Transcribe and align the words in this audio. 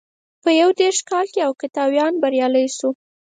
په 0.43 0.49
یو 0.59 0.69
دېرش 0.79 0.99
کال 1.09 1.25
کې 1.33 1.41
اوکتاویان 1.49 2.13
بریالی 2.21 2.67
شو. 2.77 2.89